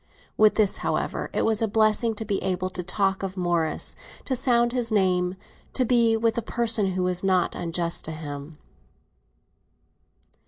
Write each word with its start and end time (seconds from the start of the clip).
With 0.35 0.55
this, 0.55 0.77
however, 0.77 1.29
it 1.31 1.45
was 1.45 1.61
a 1.61 1.67
blessing 1.67 2.15
to 2.15 2.25
be 2.25 2.41
able 2.41 2.71
to 2.71 2.81
talk 2.81 3.21
of 3.21 3.37
Morris, 3.37 3.95
to 4.25 4.35
sound 4.35 4.71
his 4.73 4.91
name, 4.91 5.35
to 5.73 5.85
be 5.85 6.17
with 6.17 6.39
a 6.39 6.41
person 6.41 6.93
who 6.93 7.03
was 7.03 7.23
not 7.23 7.53
unjust 7.53 8.03
to 8.05 8.11
him. 8.11 8.57